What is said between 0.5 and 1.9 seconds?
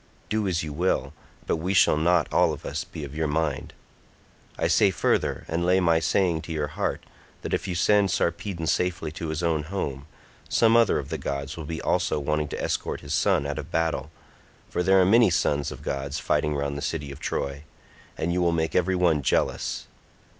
you will, but we